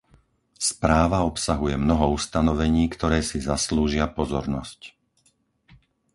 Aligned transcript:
Správa 0.69 1.19
obsahuje 1.31 1.75
mnoho 1.79 2.05
ustanovení, 2.19 2.83
ktoré 2.95 3.19
si 3.29 3.37
zaslúžia 3.49 4.05
pozornosť. 4.19 4.79